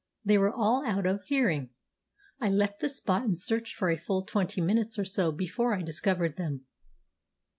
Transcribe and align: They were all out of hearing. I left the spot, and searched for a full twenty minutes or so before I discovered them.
They 0.25 0.39
were 0.39 0.51
all 0.51 0.83
out 0.83 1.05
of 1.05 1.25
hearing. 1.25 1.69
I 2.39 2.49
left 2.49 2.79
the 2.79 2.89
spot, 2.89 3.21
and 3.21 3.37
searched 3.37 3.75
for 3.75 3.91
a 3.91 3.97
full 3.97 4.23
twenty 4.23 4.59
minutes 4.59 4.97
or 4.97 5.05
so 5.05 5.31
before 5.31 5.75
I 5.75 5.83
discovered 5.83 6.37
them. 6.37 6.65